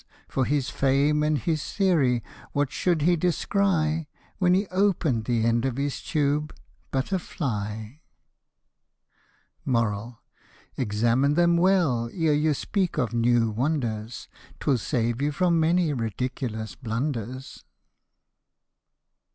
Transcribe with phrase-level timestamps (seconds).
[0.25, 4.07] 8 For his fame and his theory what should he descry,
[4.39, 6.55] When he open'd the end of his tube,
[6.89, 7.99] but a jly!
[10.75, 14.27] Examine them well, ere you speak of new wonders:
[14.59, 17.63] 'Twill save you from many ridiculous blunders.